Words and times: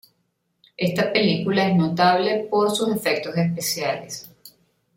Esta 0.77 1.13
película 1.13 1.67
es 1.67 1.75
notable 1.75 2.47
por 2.49 2.71
sus 2.75 2.89
efectos 2.95 3.37
especiales. 3.37 4.31